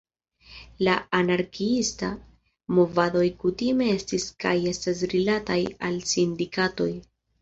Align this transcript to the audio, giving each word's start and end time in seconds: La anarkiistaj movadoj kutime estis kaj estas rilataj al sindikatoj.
La 0.85 0.93
anarkiistaj 1.17 2.09
movadoj 2.77 3.27
kutime 3.43 3.91
estis 3.99 4.27
kaj 4.45 4.55
estas 4.75 5.05
rilataj 5.13 5.59
al 5.91 6.01
sindikatoj. 6.15 6.91